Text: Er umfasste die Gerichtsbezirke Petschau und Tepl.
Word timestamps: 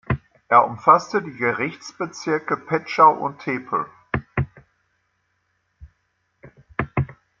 Er 0.47 0.65
umfasste 0.65 1.21
die 1.21 1.37
Gerichtsbezirke 1.37 2.57
Petschau 2.57 3.13
und 3.19 3.37
Tepl. 3.37 3.85